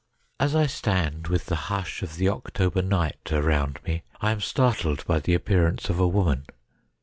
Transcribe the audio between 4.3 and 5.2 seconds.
am startled by